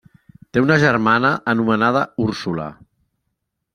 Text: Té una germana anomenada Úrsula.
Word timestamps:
Té 0.55 0.61
una 0.65 0.77
germana 0.83 1.31
anomenada 1.53 2.03
Úrsula. 2.25 2.67